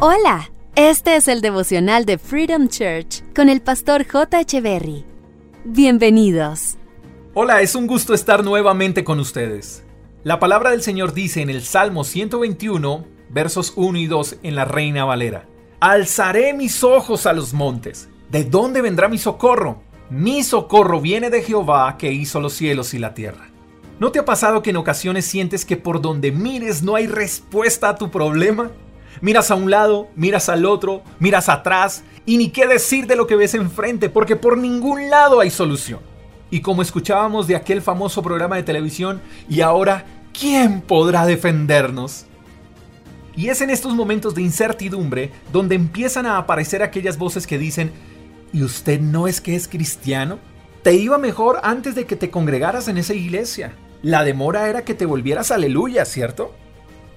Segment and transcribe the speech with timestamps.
[0.00, 4.42] Hola, este es el devocional de Freedom Church con el pastor J.
[4.42, 5.04] Echeverry.
[5.64, 6.76] Bienvenidos.
[7.34, 9.82] Hola, es un gusto estar nuevamente con ustedes.
[10.22, 14.64] La palabra del Señor dice en el Salmo 121, versos 1 y 2 en la
[14.64, 15.48] Reina Valera.
[15.80, 18.08] Alzaré mis ojos a los montes.
[18.30, 19.82] ¿De dónde vendrá mi socorro?
[20.10, 23.48] Mi socorro viene de Jehová que hizo los cielos y la tierra.
[23.98, 27.88] ¿No te ha pasado que en ocasiones sientes que por donde mires no hay respuesta
[27.88, 28.70] a tu problema?
[29.20, 33.26] Miras a un lado, miras al otro, miras atrás y ni qué decir de lo
[33.26, 36.00] que ves enfrente porque por ningún lado hay solución.
[36.50, 40.06] Y como escuchábamos de aquel famoso programa de televisión, y ahora,
[40.38, 42.24] ¿quién podrá defendernos?
[43.36, 47.92] Y es en estos momentos de incertidumbre donde empiezan a aparecer aquellas voces que dicen,
[48.52, 50.38] ¿y usted no es que es cristiano?
[50.82, 53.74] Te iba mejor antes de que te congregaras en esa iglesia.
[54.02, 56.54] La demora era que te volvieras aleluya, ¿cierto?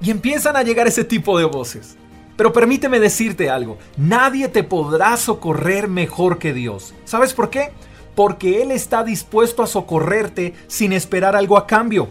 [0.02, 1.98] Y empiezan a llegar ese tipo de voces.
[2.36, 6.94] Pero permíteme decirte algo, nadie te podrá socorrer mejor que Dios.
[7.06, 7.72] ¿Sabes por qué?
[8.16, 12.10] Porque Él está dispuesto a socorrerte sin esperar algo a cambio.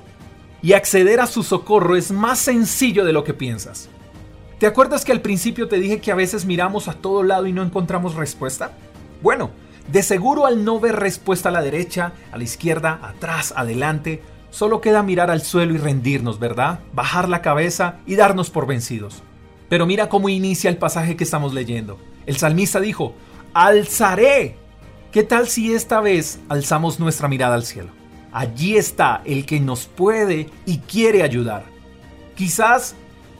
[0.62, 3.88] Y acceder a su socorro es más sencillo de lo que piensas.
[4.58, 7.52] ¿Te acuerdas que al principio te dije que a veces miramos a todo lado y
[7.52, 8.72] no encontramos respuesta?
[9.22, 9.50] Bueno,
[9.91, 14.80] de seguro al no ver respuesta a la derecha, a la izquierda, atrás, adelante, Solo
[14.80, 16.80] queda mirar al suelo y rendirnos, ¿verdad?
[16.92, 19.22] Bajar la cabeza y darnos por vencidos.
[19.68, 21.98] Pero mira cómo inicia el pasaje que estamos leyendo.
[22.26, 23.14] El salmista dijo,
[23.54, 24.56] alzaré.
[25.12, 27.90] ¿Qué tal si esta vez alzamos nuestra mirada al cielo?
[28.32, 31.64] Allí está el que nos puede y quiere ayudar.
[32.36, 32.94] Quizás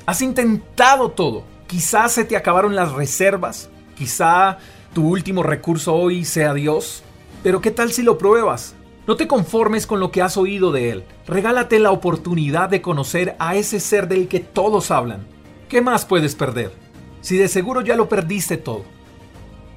[0.07, 1.45] has intentado todo.
[1.67, 3.69] Quizás se te acabaron las reservas.
[3.97, 4.59] Quizá
[4.93, 7.03] tu último recurso hoy sea Dios.
[7.43, 8.75] Pero ¿qué tal si lo pruebas?
[9.07, 11.05] No te conformes con lo que has oído de él.
[11.27, 15.27] Regálate la oportunidad de conocer a ese ser del que todos hablan.
[15.69, 16.73] ¿Qué más puedes perder?
[17.21, 18.85] Si de seguro ya lo perdiste todo.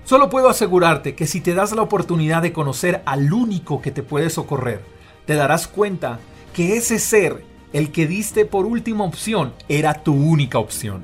[0.04, 4.04] Solo puedo asegurarte que si te das la oportunidad de conocer al único que te
[4.04, 4.82] puede socorrer,
[5.26, 6.20] te darás cuenta
[6.54, 11.04] que ese ser, el que diste por última opción, era tu única opción.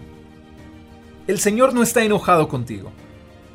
[1.28, 2.92] El Señor no está enojado contigo.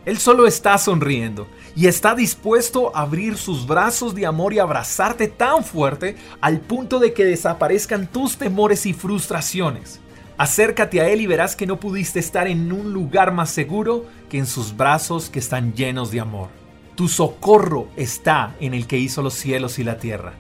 [0.05, 5.29] Él solo está sonriendo y está dispuesto a abrir sus brazos de amor y abrazarte
[5.29, 10.01] tan fuerte al punto de que desaparezcan tus temores y frustraciones.
[10.37, 14.39] Acércate a Él y verás que no pudiste estar en un lugar más seguro que
[14.39, 16.49] en sus brazos que están llenos de amor.
[16.97, 20.35] Tu socorro está en el que hizo los cielos y la tierra.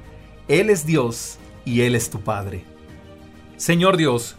[0.46, 2.64] Él es Dios y Él es tu Padre.
[3.56, 4.36] Señor Dios,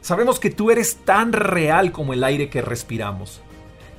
[0.00, 3.40] sabemos que tú eres tan real como el aire que respiramos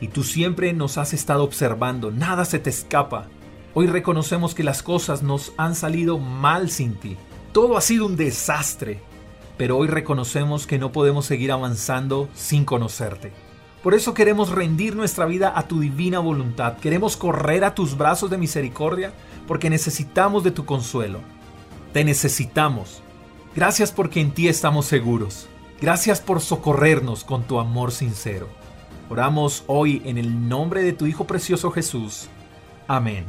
[0.02, 3.28] y tú siempre nos has estado observando, nada se te escapa.
[3.74, 7.18] Hoy reconocemos que las cosas nos han salido mal sin ti.
[7.52, 9.02] Todo ha sido un desastre,
[9.58, 13.32] pero hoy reconocemos que no podemos seguir avanzando sin conocerte.
[13.84, 16.78] Por eso queremos rendir nuestra vida a tu divina voluntad.
[16.78, 19.14] Queremos correr a tus brazos de misericordia
[19.48, 21.20] porque necesitamos de tu consuelo.
[21.94, 23.02] Te necesitamos.
[23.56, 25.48] Gracias porque en ti estamos seguros.
[25.80, 28.50] Gracias por socorrernos con tu amor sincero.
[29.10, 32.28] Oramos hoy en el nombre de tu Hijo precioso Jesús.
[32.88, 33.26] Amén.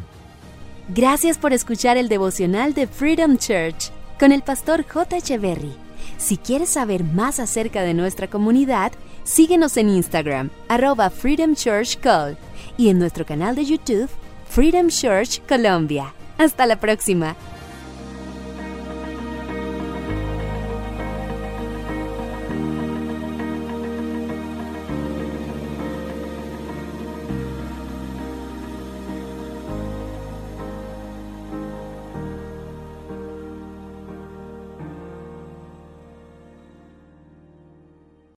[0.88, 5.16] Gracias por escuchar el devocional de Freedom Church con el pastor J.
[5.16, 5.72] Echeverry.
[6.16, 8.92] Si quieres saber más acerca de nuestra comunidad,
[9.24, 12.38] síguenos en Instagram, arroba Freedom Church Call,
[12.78, 14.08] y en nuestro canal de YouTube,
[14.48, 16.14] Freedom Church Colombia.
[16.38, 17.36] Hasta la próxima.